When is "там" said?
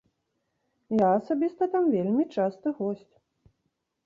1.75-1.83